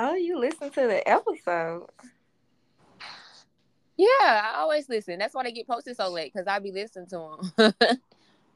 [0.00, 1.88] Oh, you listen to the episode.
[3.96, 5.18] Yeah, I always listen.
[5.18, 7.74] That's why they get posted so late because I be listening to them.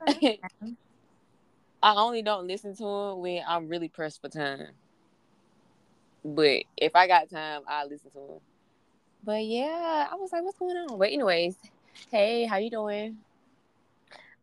[1.82, 4.68] I only don't listen to them when I'm really pressed for time.
[6.24, 8.40] But if I got time, I listen to them.
[9.24, 10.96] But yeah, I was like, what's going on?
[10.96, 11.56] But anyways,
[12.12, 13.16] hey, how you doing?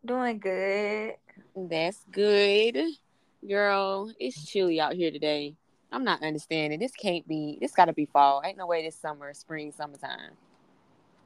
[0.03, 1.13] Doing good.
[1.55, 2.77] That's good.
[3.47, 5.55] Girl, it's chilly out here today.
[5.91, 6.79] I'm not understanding.
[6.79, 8.41] This can't be this gotta be fall.
[8.45, 10.31] Ain't no way this summer, spring, summertime.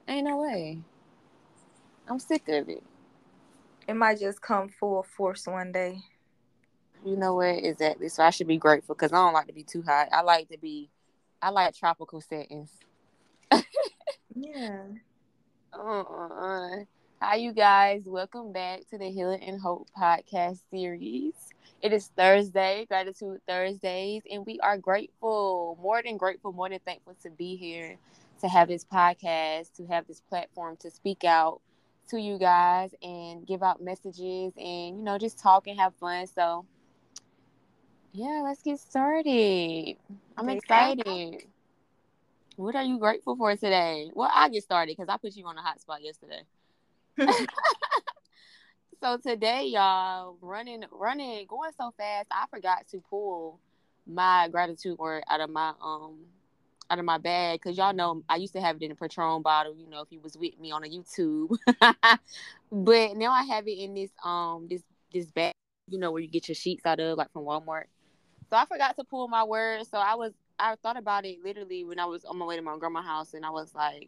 [0.08, 0.80] Ain't no way.
[2.08, 2.84] I'm sick of it.
[3.88, 6.00] It might just come full force one day.
[7.06, 7.64] You know what?
[7.64, 8.08] Exactly.
[8.08, 10.08] So I should be grateful because I don't like to be too hot.
[10.12, 10.90] I like to be
[11.42, 12.72] I like tropical settings.
[14.34, 14.84] yeah.
[15.74, 16.84] Uh-uh.
[17.20, 18.04] Hi, you guys.
[18.06, 21.34] Welcome back to the Healing and Hope podcast series.
[21.84, 27.14] It is Thursday, Gratitude Thursdays, and we are grateful, more than grateful, more than thankful
[27.24, 27.98] to be here,
[28.40, 31.60] to have this podcast, to have this platform to speak out
[32.08, 36.26] to you guys and give out messages and, you know, just talk and have fun.
[36.26, 36.66] So,
[38.14, 39.98] yeah, let's get started.
[40.38, 41.44] I'm excited.
[42.56, 44.10] What are you grateful for today?
[44.14, 46.44] Well, I get started because I put you on a hot spot yesterday.
[49.04, 53.60] so today, y'all, running, running, going so fast, I forgot to pull
[54.08, 56.20] my gratitude word out of my um
[56.90, 59.42] out of my bag because y'all know I used to have it in a Patron
[59.42, 59.76] bottle.
[59.76, 61.54] You know, if you was with me on a YouTube,
[62.72, 65.52] but now I have it in this um this this bag.
[65.90, 67.86] You know where you get your sheets out of, like from Walmart.
[68.50, 69.86] So I forgot to pull my word.
[69.86, 72.62] So I was I thought about it literally when I was on my way to
[72.62, 74.08] my grandma's house, and I was like,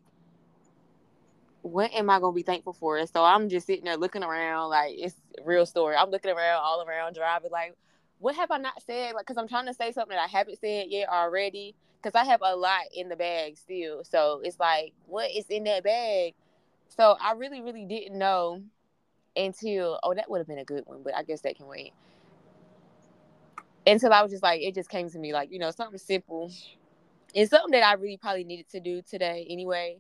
[1.66, 4.96] "What am I gonna be thankful for?" So I'm just sitting there looking around, like
[4.98, 5.96] it's real story.
[5.96, 7.76] I'm looking around, all around, driving, like,
[8.20, 10.60] "What have I not said?" Like, cause I'm trying to say something that I haven't
[10.60, 14.04] said yet already, cause I have a lot in the bag still.
[14.04, 16.36] So it's like, what is in that bag?
[16.90, 18.64] So I really, really didn't know
[19.36, 21.94] until oh, that would have been a good one, but I guess that can wait
[23.88, 26.52] until I was just like, it just came to me like, you know, something simple
[27.36, 30.00] and something that I really probably needed to do today anyway.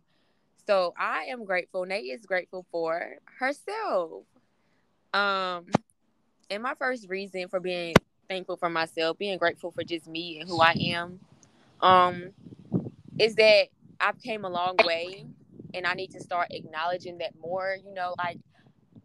[0.68, 1.86] So I am grateful.
[1.86, 4.24] Nay is grateful for herself.
[5.14, 5.66] Um,
[6.50, 7.96] and my first reason for being
[8.30, 11.20] thankful for myself, being grateful for just me and who I am,
[11.82, 12.32] um,
[13.20, 13.68] is that
[14.00, 15.26] I've came a long way
[15.74, 18.40] and I need to start acknowledging that more, you know, like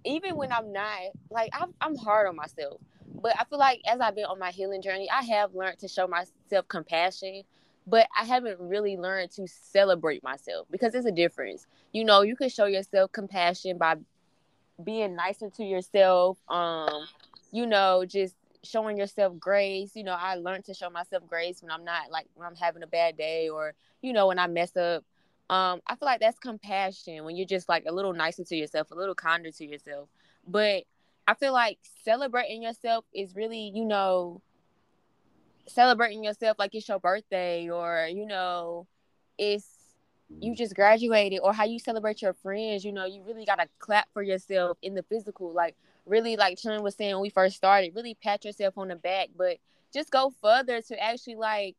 [0.04, 0.98] even when I'm not
[1.31, 2.81] like I'm, I'm hard on myself
[3.22, 5.88] but I feel like as I've been on my healing journey, I have learned to
[5.88, 7.42] show myself compassion,
[7.87, 11.67] but I haven't really learned to celebrate myself because there's a difference.
[11.93, 13.97] You know, you can show yourself compassion by
[14.83, 16.39] being nicer to yourself.
[16.49, 17.07] Um,
[17.53, 19.93] you know, just showing yourself grace.
[19.95, 22.83] You know, I learned to show myself grace when I'm not like when I'm having
[22.83, 25.05] a bad day or you know when I mess up.
[25.49, 28.93] Um, I feel like that's compassion when you're just like a little nicer to yourself,
[28.93, 30.09] a little kinder to yourself.
[30.47, 30.85] But
[31.27, 34.43] I feel like celebrating yourself is really, you know,
[35.66, 38.87] celebrating yourself like it's your birthday or, you know,
[39.38, 39.66] it's
[40.41, 43.69] you just graduated or how you celebrate your friends, you know, you really got to
[43.78, 45.53] clap for yourself in the physical.
[45.53, 45.75] Like,
[46.06, 49.28] really, like Chun was saying when we first started, really pat yourself on the back,
[49.37, 49.59] but
[49.93, 51.77] just go further to actually like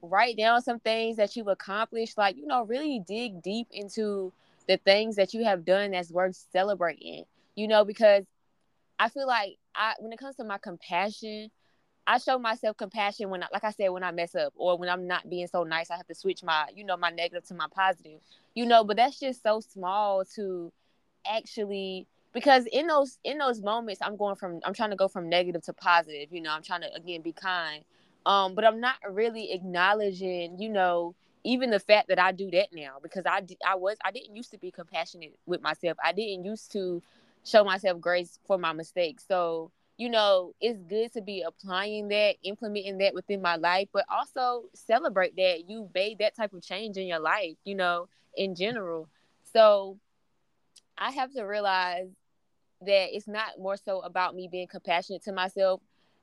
[0.00, 2.16] write down some things that you've accomplished.
[2.16, 4.32] Like, you know, really dig deep into
[4.68, 8.24] the things that you have done that's worth celebrating you know, because
[8.98, 11.50] I feel like I when it comes to my compassion,
[12.06, 14.88] I show myself compassion when I, like I said, when I mess up or when
[14.88, 17.54] I'm not being so nice, I have to switch my, you know, my negative to
[17.54, 18.20] my positive,
[18.54, 20.72] you know, but that's just so small to
[21.26, 25.28] actually because in those in those moments I'm going from I'm trying to go from
[25.28, 27.84] negative to positive, you know, I'm trying to again be kind.
[28.24, 31.14] Um, but I'm not really acknowledging, you know,
[31.44, 34.50] even the fact that I do that now because I I was I didn't used
[34.52, 35.96] to be compassionate with myself.
[36.02, 37.02] I didn't used to
[37.44, 39.24] show myself grace for my mistakes.
[39.26, 44.04] So, you know, it's good to be applying that, implementing that within my life, but
[44.10, 48.54] also celebrate that you made that type of change in your life, you know, in
[48.54, 49.08] general.
[49.52, 49.98] So
[50.96, 52.08] I have to realize
[52.80, 55.80] that it's not more so about me being compassionate to myself.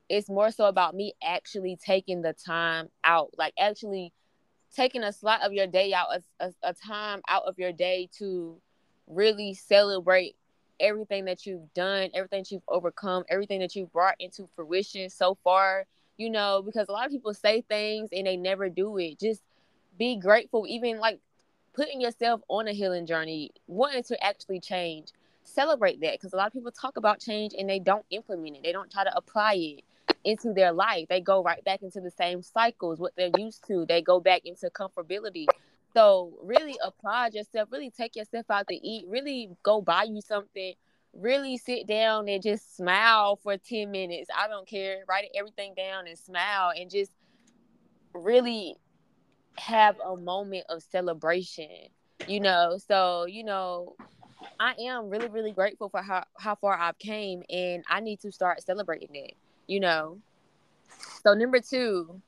[0.08, 4.12] It's more so about me actually taking the time out, like actually
[4.74, 8.08] taking a slot of your day out, a, a, a time out of your day
[8.18, 8.60] to
[9.06, 10.36] really celebrate
[10.80, 15.36] everything that you've done, everything that you've overcome, everything that you've brought into fruition so
[15.44, 15.86] far,
[16.16, 19.18] you know, because a lot of people say things and they never do it.
[19.20, 19.42] Just
[19.98, 21.20] be grateful, even like
[21.74, 25.08] putting yourself on a healing journey, wanting to actually change.
[25.44, 28.62] Celebrate that because a lot of people talk about change and they don't implement it,
[28.62, 29.84] they don't try to apply it.
[30.24, 31.06] into their life.
[31.08, 33.86] They go right back into the same cycles, what they're used to.
[33.86, 35.46] They go back into comfortability.
[35.94, 40.74] So really applaud yourself, really take yourself out to eat, really go buy you something,
[41.12, 44.30] really sit down and just smile for 10 minutes.
[44.36, 45.04] I don't care.
[45.08, 47.10] Write everything down and smile and just
[48.14, 48.76] really
[49.58, 51.88] have a moment of celebration,
[52.26, 52.78] you know.
[52.86, 53.96] So, you know,
[54.58, 58.30] I am really, really grateful for how, how far I've came and I need to
[58.30, 59.34] start celebrating it,
[59.66, 60.18] you know.
[61.24, 62.20] So number two,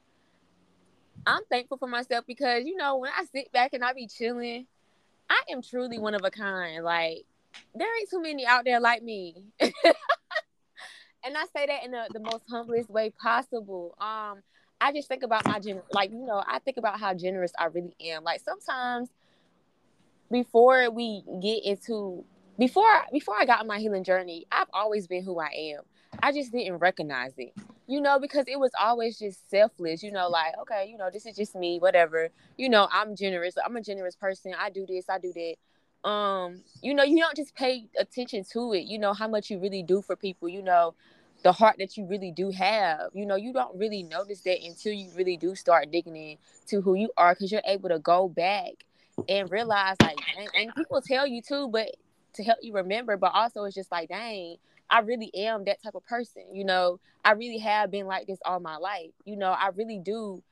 [1.27, 4.67] I'm thankful for myself because you know when I sit back and I be chilling,
[5.31, 6.83] I am truly one of a kind.
[6.85, 7.25] Like
[7.75, 9.45] there ain't too many out there like me.
[9.61, 9.75] and
[11.37, 13.95] I say that in the, the most humblest way possible.
[14.01, 14.43] Um,
[14.81, 17.67] I just think about my gen like, you know, I think about how generous I
[17.67, 18.25] really am.
[18.25, 19.09] Like sometimes
[20.31, 22.25] before we get into
[22.59, 25.83] before before I got on my healing journey, I've always been who I am.
[26.21, 27.55] I just didn't recognize it
[27.87, 31.27] you know, because it was always just selfless, you know, like, okay, you know, this
[31.27, 32.29] is just me, whatever.
[32.57, 33.55] You know, I'm generous.
[33.65, 34.55] I'm a generous person.
[34.59, 36.09] I do this, I do that.
[36.09, 39.59] Um, you know, you don't just pay attention to it, you know, how much you
[39.61, 40.95] really do for people, you know,
[41.43, 43.11] the heart that you really do have.
[43.13, 46.95] You know, you don't really notice that until you really do start digging into who
[46.95, 48.85] you are because you're able to go back
[49.29, 51.97] and realize like and, and people tell you too, but
[52.35, 54.57] to help you remember, but also it's just like, dang,
[54.93, 56.45] I really am that type of person.
[56.53, 59.11] You know, I really have been like this all my life.
[59.25, 60.43] You know, I really do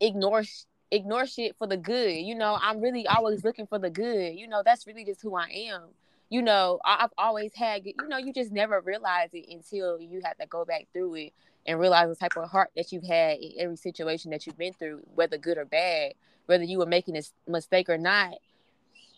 [0.00, 0.42] ignore
[0.90, 2.16] ignore shit for the good.
[2.16, 4.38] You know, I'm really always looking for the good.
[4.38, 5.82] You know, that's really just who I am.
[6.30, 10.38] You know, I've always had, you know, you just never realize it until you have
[10.38, 11.32] to go back through it
[11.66, 14.72] and realize the type of heart that you've had in every situation that you've been
[14.72, 16.14] through, whether good or bad,
[16.46, 18.34] whether you were making a mistake or not.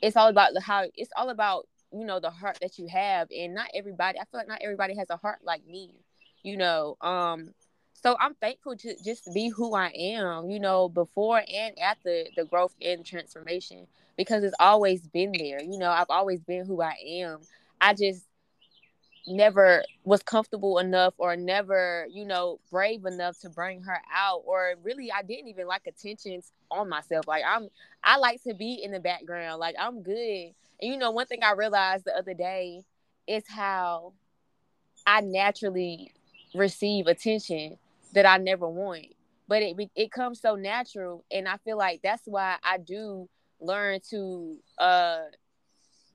[0.01, 3.29] It's all about the how it's all about you know the heart that you have
[3.37, 5.91] and not everybody i feel like not everybody has a heart like me
[6.43, 7.53] you know um
[7.93, 12.45] so i'm thankful to just be who i am you know before and after the
[12.45, 13.87] growth and transformation
[14.17, 17.41] because it's always been there you know i've always been who i am.
[17.81, 18.25] I just
[19.27, 24.75] never was comfortable enough or never you know brave enough to bring her out or
[24.83, 27.69] really i didn't even like attentions on myself like i'm
[28.03, 31.45] i like to be in the background like i'm good and you know, one thing
[31.45, 32.83] I realized the other day
[33.29, 34.13] is how
[35.07, 36.13] I naturally
[36.55, 37.79] receive attention
[38.15, 39.07] that I never want.
[39.49, 43.29] But it it comes so natural, and I feel like that's why I do
[43.61, 44.57] learn to.
[44.79, 45.21] uh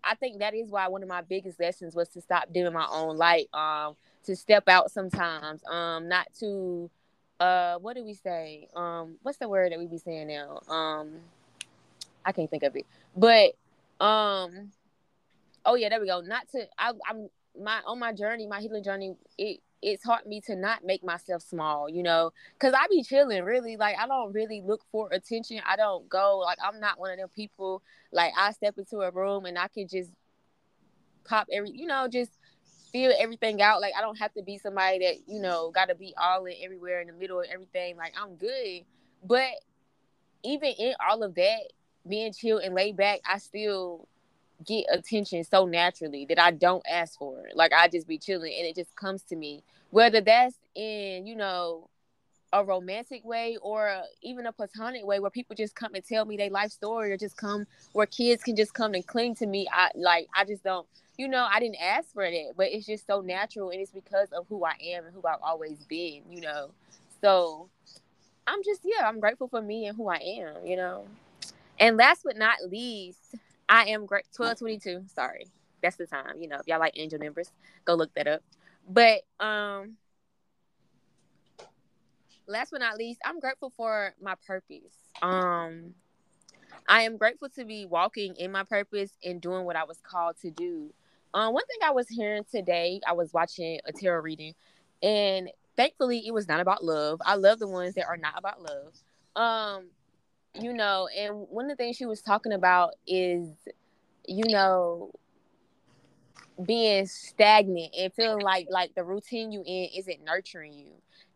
[0.03, 2.87] I think that is why one of my biggest lessons was to stop doing my
[2.91, 3.47] own light.
[3.53, 3.95] Um,
[4.25, 5.61] to step out sometimes.
[5.65, 6.89] Um, not to.
[7.39, 8.67] Uh, what do we say?
[8.75, 10.59] Um, what's the word that we be saying now?
[10.73, 11.19] Um,
[12.25, 12.85] I can't think of it,
[13.15, 13.53] but
[13.99, 14.71] um
[15.65, 17.29] oh yeah there we go not to I, i'm
[17.59, 21.41] my on my journey my healing journey it it taught me to not make myself
[21.41, 23.77] small you know because i be chilling really.
[23.77, 25.61] Like i don't really look for attention.
[25.67, 27.83] I don't go like i'm not one of them people.
[28.11, 30.11] Like i step into a room and i can just
[31.25, 32.31] pop every you know just
[32.91, 33.81] feel everything out.
[33.81, 36.55] Like i don't have to be somebody that you know got to be all in
[36.63, 37.97] everywhere in the middle of everything.
[37.97, 38.81] Like i'm good.
[39.23, 39.51] But
[40.43, 41.59] even in all of that
[42.07, 44.07] being chill and laid back, I still
[44.65, 47.55] get attention so naturally that I don't ask for it.
[47.55, 49.63] Like I just be chilling and it just comes to me.
[49.89, 51.89] Whether that's in, you know,
[52.53, 56.37] a romantic way or even a platonic way where people just come and tell me
[56.37, 59.67] their life story or just come where kids can just come and cling to me.
[59.71, 60.87] I like I just don't
[61.17, 64.29] you know, I didn't ask for that, but it's just so natural and it's because
[64.31, 66.69] of who I am and who I've always been, you know.
[67.21, 67.69] So
[68.45, 71.05] I'm just yeah, I'm grateful for me and who I am, you know.
[71.79, 73.35] And last but not least,
[73.69, 75.07] I am great 1222.
[75.13, 75.47] Sorry.
[75.81, 76.39] That's the time.
[76.39, 77.51] You know, if y'all like angel numbers,
[77.85, 78.41] go look that up.
[78.89, 79.97] But um
[82.47, 84.95] last but not least, I'm grateful for my purpose.
[85.21, 85.93] Um
[86.87, 90.37] I am grateful to be walking in my purpose and doing what I was called
[90.41, 90.93] to do.
[91.33, 94.53] Um, one thing I was hearing today, I was watching a tarot reading,
[95.03, 97.21] and thankfully it was not about love.
[97.25, 98.93] I love the ones that are not about love.
[99.35, 99.87] Um,
[100.61, 103.47] you know, and one of the things she was talking about is,
[104.27, 105.11] you know,
[106.65, 110.91] being stagnant and feeling like like the routine you in isn't nurturing you.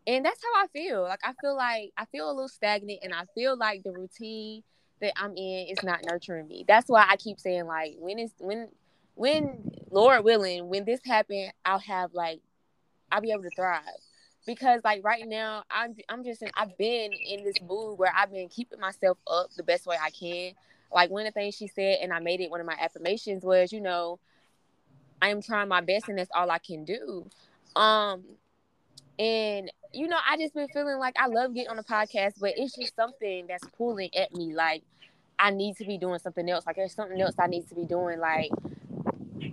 [0.06, 1.02] And that's how I feel.
[1.02, 4.62] Like I feel like I feel a little stagnant and I feel like the routine
[5.00, 6.64] that I'm in is not nurturing me.
[6.66, 8.68] That's why I keep saying like when is when
[9.14, 12.40] when Lord willing, when this happen, I'll have like
[13.10, 13.82] I'll be able to thrive
[14.46, 18.32] because like right now I'm I'm just in, I've been in this mood where I've
[18.32, 20.52] been keeping myself up the best way I can.
[20.92, 23.44] Like one of the things she said, and I made it one of my affirmations
[23.44, 24.18] was, you know,
[25.22, 27.28] I am trying my best, and that's all I can do.
[27.76, 28.24] Um,
[29.18, 32.52] And you know, I just been feeling like I love getting on the podcast, but
[32.56, 34.54] it's just something that's pulling at me.
[34.54, 34.82] Like
[35.38, 36.66] I need to be doing something else.
[36.66, 38.18] Like there's something else I need to be doing.
[38.20, 38.50] Like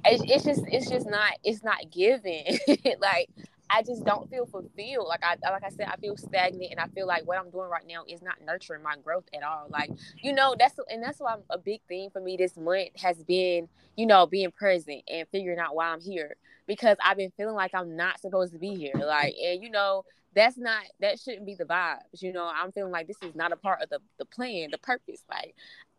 [0.06, 2.60] it's, it's just it's just not it's not giving.
[3.00, 3.30] like
[3.70, 5.08] I just don't feel fulfilled.
[5.08, 7.70] Like I like I said, I feel stagnant, and I feel like what I'm doing
[7.70, 9.68] right now is not nurturing my growth at all.
[9.70, 12.90] Like you know, that's and that's why I'm, a big thing for me this month
[13.02, 16.36] has been you know being present and figuring out why I'm here
[16.68, 18.94] because I've been feeling like I'm not supposed to be here.
[18.96, 20.04] Like and you know
[20.36, 22.22] that's not that shouldn't be the vibes.
[22.22, 24.78] You know, I'm feeling like this is not a part of the the plan, the
[24.80, 25.24] purpose.
[25.30, 25.56] Like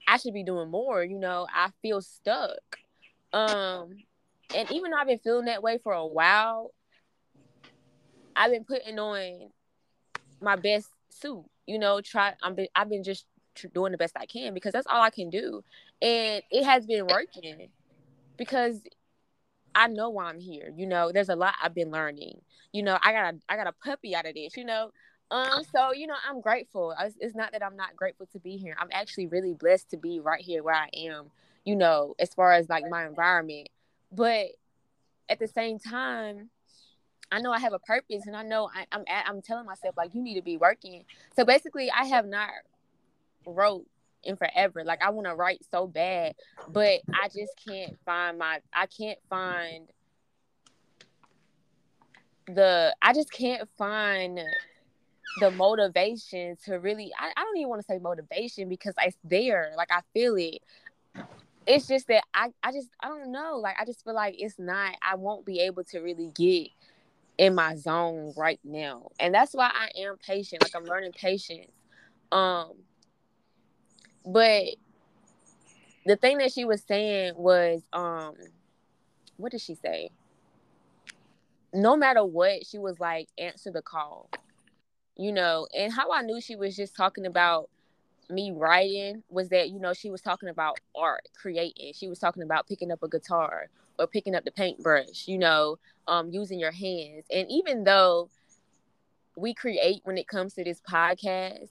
[0.09, 1.05] I should be doing more.
[1.05, 2.79] You know, I feel stuck.
[3.33, 3.97] Um,
[4.55, 6.73] and even though I've been feeling that way for a while,
[8.41, 9.51] I've been putting on
[10.41, 11.45] my best suit.
[11.67, 12.33] You know, try.
[12.43, 13.27] I'm been, I've been just
[13.75, 15.63] doing the best I can because that's all I can do,
[16.01, 17.69] and it has been working
[18.39, 18.81] because
[19.75, 20.73] I know why I'm here.
[20.75, 22.41] You know, there's a lot I've been learning.
[22.73, 24.57] You know, I got a I got a puppy out of this.
[24.57, 24.91] You know,
[25.31, 26.95] um, so you know, I'm grateful.
[26.99, 28.75] It's, it's not that I'm not grateful to be here.
[28.81, 31.27] I'm actually really blessed to be right here where I am.
[31.67, 33.69] You know, as far as like my environment,
[34.11, 34.47] but
[35.29, 36.49] at the same time,
[37.33, 39.97] I know I have a purpose, and I know I, I'm at, I'm telling myself
[39.97, 41.05] like you need to be working.
[41.37, 42.51] So basically, I have not
[43.47, 43.87] wrote
[44.23, 44.85] in forever.
[44.85, 46.35] Like I want to write so bad,
[46.69, 48.61] but I just can't find my.
[48.73, 49.89] I can't find
[52.47, 52.95] the.
[53.01, 54.41] I just can't find
[55.41, 57.13] the motivation to really.
[57.19, 59.73] I, I don't even want to say motivation because it's there.
[59.77, 60.61] Like I feel it.
[61.67, 63.59] It's just that I, I just I don't know.
[63.59, 64.95] Like I just feel like it's not.
[65.03, 66.71] I won't be able to really get
[67.41, 69.09] in my zone right now.
[69.19, 70.63] And that's why I am patient.
[70.63, 71.73] Like I'm learning patience.
[72.31, 72.73] Um
[74.27, 74.65] but
[76.05, 78.35] the thing that she was saying was um
[79.39, 80.11] what did she say?
[81.73, 84.29] No matter what, she was like answer the call.
[85.17, 87.71] You know, and how I knew she was just talking about
[88.29, 92.45] me writing was that you know she was talking about art creating she was talking
[92.45, 93.67] about picking up a guitar
[94.01, 95.79] or picking up the paintbrush you know
[96.09, 97.27] um using your hands.
[97.31, 98.29] And even though
[99.37, 101.69] we create when it comes to this podcast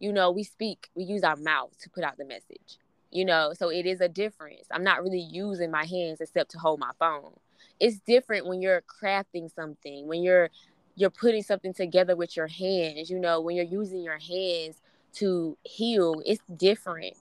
[0.00, 2.78] you know we speak we use our mouth to put out the message
[3.10, 4.66] you know so it is a difference.
[4.70, 7.32] I'm not really using my hands except to hold my phone.
[7.78, 10.50] It's different when you're crafting something when you're
[10.96, 14.80] you're putting something together with your hands you know when you're using your hands
[15.14, 17.14] to heal it's different.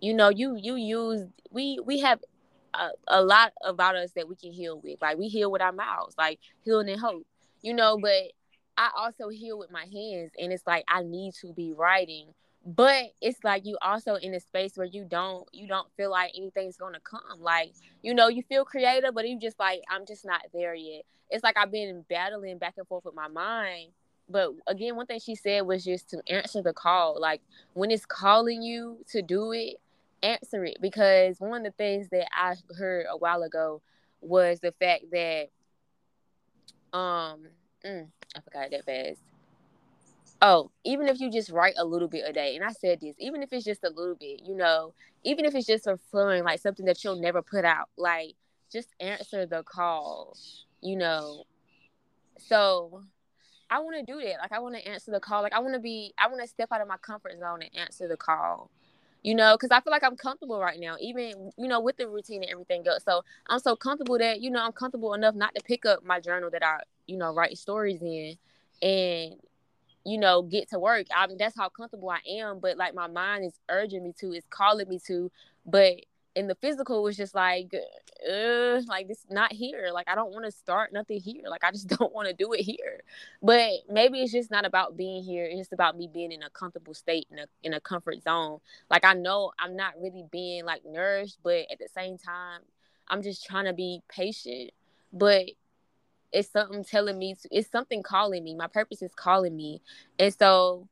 [0.00, 2.20] You know you you use we we have
[3.06, 5.00] a, lot about us that we can heal with.
[5.00, 7.26] Like we heal with our mouths like healing and hope
[7.62, 8.32] you know but
[8.76, 12.26] i also heal with my hands and it's like i need to be writing
[12.64, 16.30] but it's like you also in a space where you don't you don't feel like
[16.36, 17.40] anything's gonna come.
[17.40, 21.02] Like you know you feel creative but you just like i'm just not there yet.
[21.28, 23.88] It's like i've been battling back and forth with my mind
[24.28, 27.20] but again, one thing she said was just to answer the call.
[27.20, 27.42] Like
[27.74, 29.76] when it's calling you to do it,
[30.22, 30.78] answer it.
[30.80, 33.82] Because one of the things that I heard a while ago
[34.20, 35.48] was the fact that
[36.92, 37.46] um
[37.84, 39.20] mm, I forgot that fast.
[40.40, 43.14] Oh, even if you just write a little bit a day, and I said this,
[43.20, 46.42] even if it's just a little bit, you know, even if it's just for fun,
[46.42, 48.34] like something that you'll never put out, like
[48.72, 50.36] just answer the call,
[50.80, 51.44] you know.
[52.38, 53.04] So
[53.70, 54.38] I want to do that.
[54.40, 55.42] Like I want to answer the call.
[55.42, 56.12] Like I want to be.
[56.18, 58.70] I want to step out of my comfort zone and answer the call.
[59.22, 62.08] You know, because I feel like I'm comfortable right now, even you know with the
[62.08, 63.04] routine and everything else.
[63.04, 66.18] So I'm so comfortable that you know I'm comfortable enough not to pick up my
[66.18, 68.36] journal that I you know write stories in,
[68.82, 69.36] and
[70.04, 71.06] you know get to work.
[71.14, 72.58] I mean that's how comfortable I am.
[72.58, 75.30] But like my mind is urging me to, it's calling me to,
[75.64, 76.00] but
[76.34, 77.74] and the physical was just like
[78.28, 79.90] uh like this not here.
[79.92, 81.44] Like i don't want to start nothing here.
[81.48, 83.02] Like i just don't want to do it here.
[83.42, 85.44] But maybe it's just not about being here.
[85.44, 88.58] It's just about me being in a comfortable state in a in a comfort zone.
[88.90, 92.60] Like i know i'm not really being like nourished but at the same time
[93.08, 94.70] i'm just trying to be patient.
[95.12, 95.50] But
[96.32, 98.54] it's something telling me to, it's something calling me.
[98.54, 99.82] My purpose is calling me.
[100.18, 100.88] And so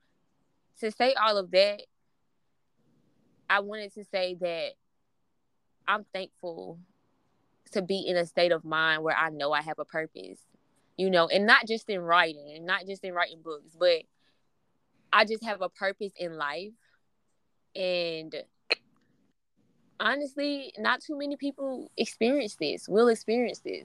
[0.81, 1.83] to say all of that
[3.49, 4.71] i wanted to say that
[5.87, 6.79] I'm thankful
[7.73, 10.39] to be in a state of mind where I know I have a purpose,
[10.97, 14.03] you know, and not just in writing, and not just in writing books, but
[15.13, 16.73] I just have a purpose in life.
[17.75, 18.35] And
[19.99, 23.85] honestly, not too many people experience this, will experience this.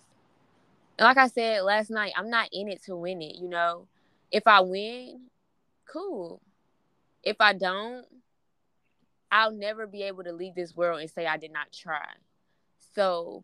[0.98, 3.88] And like I said last night, I'm not in it to win it, you know.
[4.32, 5.22] If I win,
[5.92, 6.42] cool.
[7.24, 8.06] If I don't,
[9.32, 12.06] I'll never be able to leave this world and say I did not try.
[12.96, 13.44] So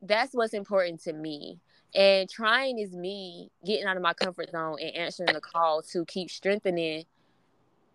[0.00, 1.60] that's what's important to me.
[1.94, 6.04] And trying is me getting out of my comfort zone and answering the call to
[6.06, 7.04] keep strengthening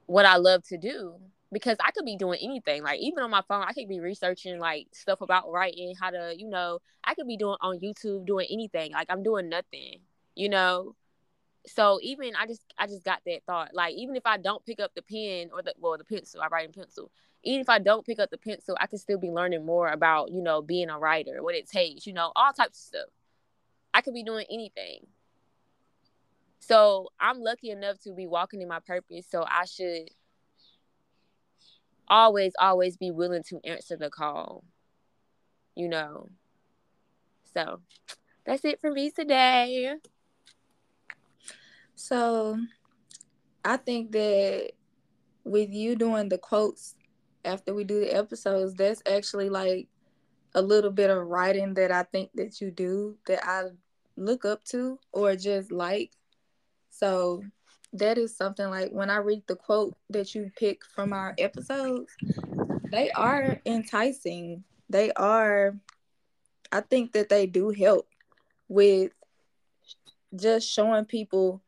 [0.06, 1.16] what I love to do.
[1.52, 2.84] Because I could be doing anything.
[2.84, 6.34] Like even on my phone, I could be researching like stuff about writing, how to,
[6.38, 8.92] you know, I could be doing on YouTube doing anything.
[8.92, 10.00] Like I'm doing nothing,
[10.36, 10.96] you know.
[11.68, 13.74] So even I just I just got that thought.
[13.74, 16.48] Like even if I don't pick up the pen or the well the pencil, I
[16.48, 17.12] write in pencil.
[17.44, 20.32] Even if I don't pick up the pencil, I can still be learning more about,
[20.32, 23.10] you know, being a writer, what it takes, you know, all types of stuff.
[23.94, 25.06] I could be doing anything.
[26.60, 29.28] So I'm lucky enough to be walking in my purpose.
[29.30, 30.10] So I should
[32.08, 34.64] always, always be willing to answer the call.
[35.76, 36.30] You know.
[37.54, 37.82] So
[38.46, 39.96] that's it for me today.
[41.98, 42.60] So
[43.66, 44.70] I think that
[45.44, 46.94] with you doing the quotes
[47.44, 49.88] after we do the episodes, that's actually like
[50.54, 53.64] a little bit of writing that I think that you do that I
[54.16, 56.12] look up to or just like.
[56.92, 57.44] So
[57.94, 62.16] that is something like when I read the quote that you pick from our episodes,
[62.92, 64.64] they are enticing.
[64.88, 65.76] They are,
[66.72, 68.08] I think that they do help
[68.68, 69.12] with
[70.36, 71.64] just showing people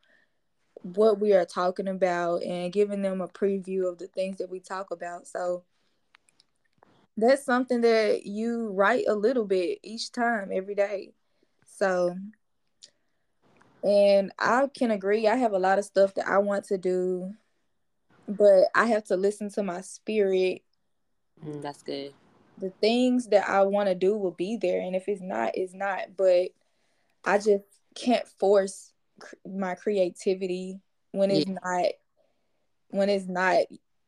[0.82, 4.60] what we are talking about and giving them a preview of the things that we
[4.60, 5.28] talk about.
[5.28, 5.64] So
[7.18, 11.12] that's something that you write a little bit each time, every day.
[11.66, 12.16] So
[13.84, 15.28] and I can agree.
[15.28, 17.34] I have a lot of stuff that I want to do,
[18.28, 20.64] but I have to listen to my spirit.
[21.46, 22.14] Mm, that's good.
[22.58, 25.74] The things that I want to do will be there, and if it's not, it's
[25.74, 26.18] not.
[26.18, 26.50] But
[27.24, 27.64] I just
[27.96, 28.89] can't force
[29.46, 30.80] my creativity
[31.12, 31.58] when it's yeah.
[31.64, 31.86] not
[32.90, 33.64] when it's not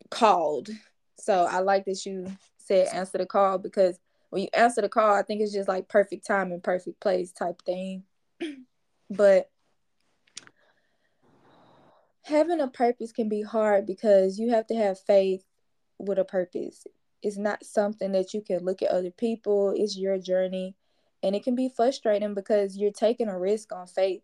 [0.09, 0.69] called.
[1.17, 2.27] So I like that you
[2.57, 3.99] said answer the call because
[4.29, 7.31] when you answer the call, I think it's just like perfect time and perfect place
[7.31, 8.03] type thing.
[9.09, 9.49] but
[12.23, 15.43] having a purpose can be hard because you have to have faith
[15.99, 16.85] with a purpose.
[17.21, 20.75] It's not something that you can look at other people, it's your journey.
[21.23, 24.23] And it can be frustrating because you're taking a risk on faith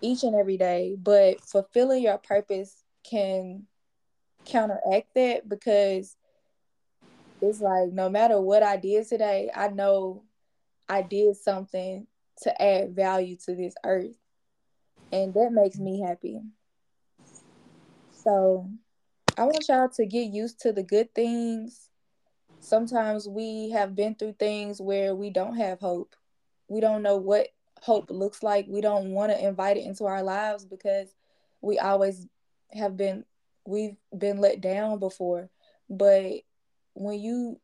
[0.00, 0.96] each and every day.
[0.98, 3.66] But fulfilling your purpose can
[4.44, 6.16] counteract that because
[7.40, 10.24] it's like no matter what I did today, I know
[10.88, 12.06] I did something
[12.42, 14.16] to add value to this earth.
[15.12, 16.40] And that makes me happy.
[18.12, 18.68] So
[19.38, 21.90] I want y'all to get used to the good things.
[22.60, 26.16] Sometimes we have been through things where we don't have hope.
[26.68, 27.48] We don't know what
[27.80, 28.66] hope looks like.
[28.68, 31.08] We don't want to invite it into our lives because
[31.60, 32.26] we always
[32.72, 33.24] have been
[33.66, 35.50] we've been let down before.
[35.88, 36.42] But
[36.94, 37.60] when you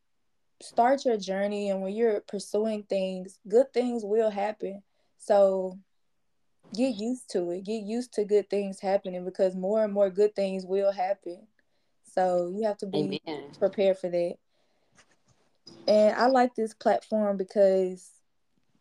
[0.61, 4.83] start your journey and when you're pursuing things, good things will happen.
[5.19, 5.79] So
[6.75, 7.65] get used to it.
[7.65, 11.47] Get used to good things happening because more and more good things will happen.
[12.05, 13.45] So you have to be Amen.
[13.59, 14.35] prepared for that.
[15.89, 18.11] And I like this platform because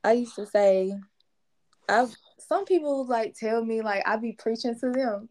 [0.04, 0.94] I used to say
[1.90, 5.30] I some people like tell me like I be preaching to them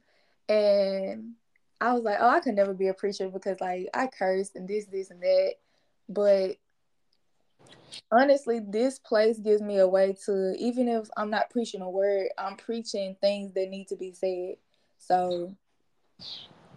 [0.49, 1.35] and
[1.81, 4.69] I was like, oh, I could never be a preacher because like I cursed and
[4.69, 5.55] this, this, and that.
[6.09, 6.57] But
[8.13, 12.29] honestly, this place gives me a way to, even if I'm not preaching a word,
[12.37, 14.57] I'm preaching things that need to be said.
[14.99, 15.55] So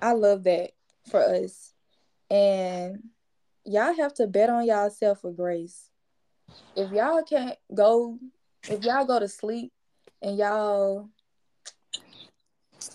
[0.02, 0.72] I love that
[1.10, 1.74] for us.
[2.30, 3.04] And
[3.66, 5.90] y'all have to bet on y'all self with grace.
[6.76, 8.20] If y'all can't go,
[8.69, 9.71] if y'all go to sleep
[10.21, 11.10] and y'all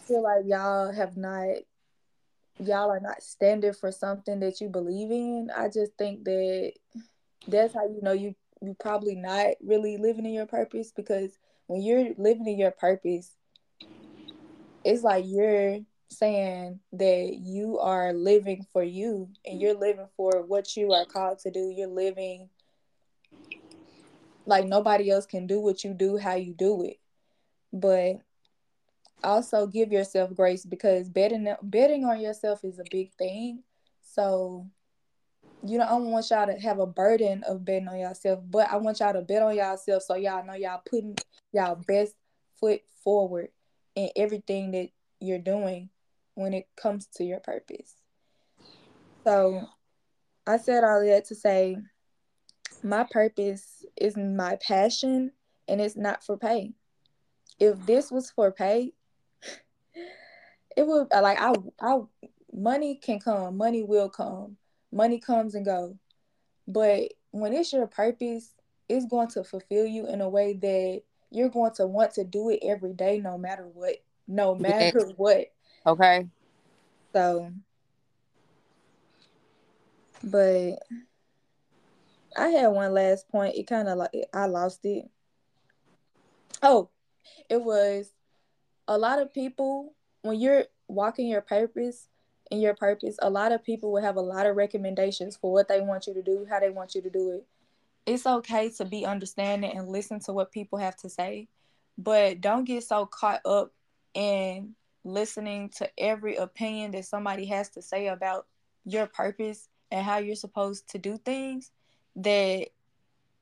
[0.06, 1.48] feel like y'all have not
[2.60, 6.72] y'all are not standing for something that you believe in, I just think that
[7.46, 11.82] that's how you know you you probably not really living in your purpose because when
[11.82, 13.36] you're living in your purpose,
[14.84, 20.76] it's like you're saying that you are living for you and you're living for what
[20.76, 21.72] you are called to do.
[21.76, 22.48] You're living
[24.48, 26.98] like nobody else can do what you do how you do it.
[27.72, 28.22] But
[29.22, 33.62] also give yourself grace because betting betting on yourself is a big thing.
[34.00, 34.66] So
[35.66, 38.70] you know, I don't want y'all to have a burden of betting on yourself, but
[38.70, 41.16] I want y'all to bet on yourself so y'all know y'all putting
[41.52, 42.14] y'all best
[42.58, 43.48] foot forward
[43.96, 44.88] in everything that
[45.20, 45.90] you're doing
[46.34, 47.96] when it comes to your purpose.
[49.24, 49.66] So
[50.46, 51.76] I said all that to say
[52.82, 55.32] my purpose is my passion
[55.66, 56.72] and it's not for pay.
[57.58, 58.92] If this was for pay,
[60.76, 62.00] it would uh, like I I
[62.52, 64.56] money can come, money will come
[64.92, 65.96] money comes and go.
[66.66, 68.54] But when it's your purpose,
[68.88, 72.50] it's going to fulfill you in a way that you're going to want to do
[72.50, 73.96] it every day no matter what.
[74.26, 75.12] No matter yes.
[75.16, 75.52] what.
[75.86, 76.26] Okay.
[77.12, 77.52] So
[80.22, 80.78] but
[82.38, 83.56] I had one last point.
[83.56, 85.08] It kind of like I lost it.
[86.62, 86.88] Oh,
[87.48, 88.12] it was
[88.86, 92.08] a lot of people when you're walking your purpose
[92.50, 95.68] and your purpose, a lot of people will have a lot of recommendations for what
[95.68, 97.46] they want you to do, how they want you to do it.
[98.06, 101.48] It's okay to be understanding and listen to what people have to say,
[101.98, 103.72] but don't get so caught up
[104.14, 104.74] in
[105.04, 108.46] listening to every opinion that somebody has to say about
[108.84, 111.70] your purpose and how you're supposed to do things
[112.18, 112.68] that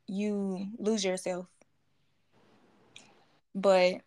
[0.06, 1.46] you lose yourself.
[3.54, 4.00] But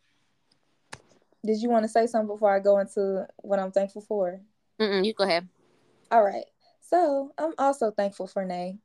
[1.46, 4.42] did you want to say something before I go into what I'm thankful for?
[4.80, 5.48] Mm-mm, you go ahead.
[6.12, 6.46] All right.
[6.82, 8.78] So I'm also thankful for Nay.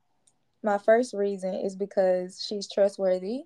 [0.63, 3.45] My first reason is because she's trustworthy.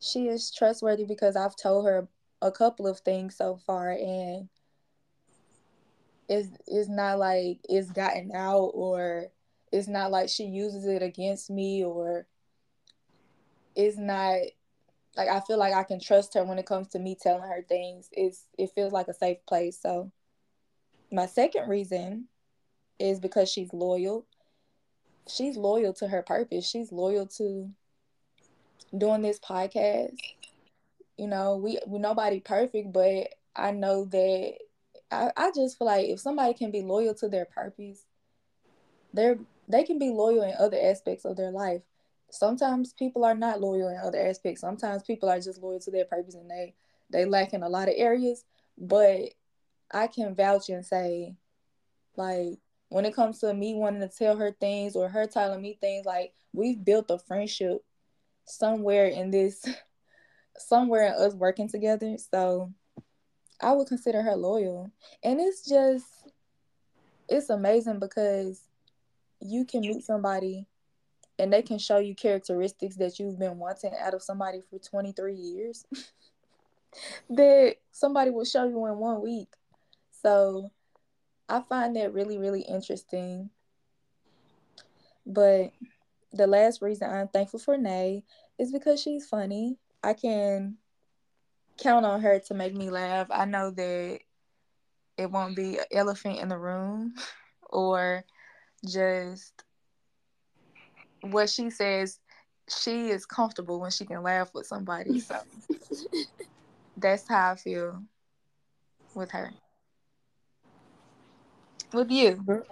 [0.00, 2.08] She is trustworthy because I've told her
[2.40, 4.48] a couple of things so far, and
[6.28, 9.28] it's it's not like it's gotten out or
[9.72, 12.26] it's not like she uses it against me or
[13.74, 14.36] it's not
[15.16, 17.64] like I feel like I can trust her when it comes to me telling her
[17.66, 18.08] things.
[18.12, 19.78] It's it feels like a safe place.
[19.80, 20.10] So
[21.10, 22.28] my second reason
[22.98, 24.26] is because she's loyal.
[25.28, 26.68] She's loyal to her purpose.
[26.68, 27.70] She's loyal to
[28.96, 30.16] doing this podcast.
[31.16, 34.54] You know, we we nobody perfect, but I know that
[35.10, 38.04] I, I just feel like if somebody can be loyal to their purpose,
[39.12, 41.82] they're they can be loyal in other aspects of their life.
[42.30, 44.60] Sometimes people are not loyal in other aspects.
[44.60, 46.74] Sometimes people are just loyal to their purpose and they
[47.10, 48.44] they lack in a lot of areas.
[48.78, 49.34] But
[49.90, 51.36] I can vouch and say,
[52.16, 55.78] like, when it comes to me wanting to tell her things or her telling me
[55.80, 57.84] things, like we've built a friendship
[58.46, 59.64] somewhere in this
[60.58, 62.16] somewhere in us working together.
[62.32, 62.72] So
[63.60, 64.90] I would consider her loyal.
[65.22, 66.06] And it's just
[67.28, 68.60] it's amazing because
[69.44, 70.66] you can meet somebody
[71.38, 75.34] and they can show you characteristics that you've been wanting out of somebody for 23
[75.34, 75.84] years
[77.30, 79.48] that somebody will show you in one week.
[80.22, 80.70] So
[81.48, 83.50] I find that really, really interesting.
[85.26, 85.72] But
[86.32, 88.24] the last reason I'm thankful for Nay
[88.58, 89.78] is because she's funny.
[90.02, 90.76] I can
[91.78, 93.28] count on her to make me laugh.
[93.30, 94.20] I know that
[95.18, 97.14] it won't be an elephant in the room
[97.70, 98.24] or
[98.84, 99.64] just
[101.22, 102.18] what she says
[102.68, 105.20] she is comfortable when she can laugh with somebody.
[105.20, 105.36] So
[106.96, 108.02] that's how I feel
[109.14, 109.52] with her.
[111.92, 112.64] With you.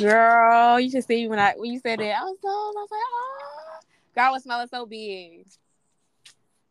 [0.00, 2.16] Girl, you should see when I when you said that.
[2.18, 3.12] I was so I was like, ah.
[3.12, 3.80] oh
[4.14, 5.46] God was smelling so big.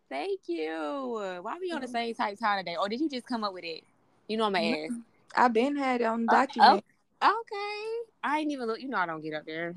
[0.09, 1.39] Thank you.
[1.41, 1.93] Why are we on the mm-hmm.
[1.93, 2.75] same type time today?
[2.79, 3.83] Or did you just come up with it?
[4.27, 4.93] You know my mm-hmm.
[4.93, 5.01] ass.
[5.35, 6.71] I've been had it on the document.
[6.71, 7.85] Uh, oh, okay.
[8.23, 8.81] I ain't even look.
[8.81, 9.75] You know I don't get up there.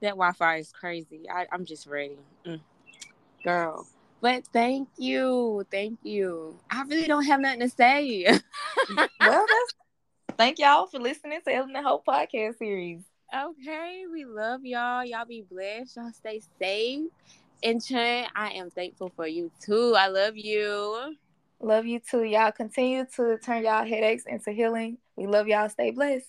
[0.00, 1.28] That Wi-Fi is crazy.
[1.32, 2.60] I, I'm just ready, mm.
[3.44, 3.86] girl.
[4.20, 6.58] But thank you, thank you.
[6.70, 8.24] I really don't have nothing to say.
[8.96, 9.74] well, that's
[10.36, 13.02] thank y'all for listening to Healing and Hope podcast series.
[13.34, 15.04] Okay, we love y'all.
[15.04, 15.96] Y'all be blessed.
[15.96, 17.06] Y'all stay safe.
[17.62, 19.94] And Chen, I am thankful for you too.
[19.96, 21.16] I love you.
[21.60, 22.24] Love you too.
[22.24, 24.98] Y'all continue to turn y'all headaches into healing.
[25.16, 25.68] We love y'all.
[25.68, 26.26] Stay blessed.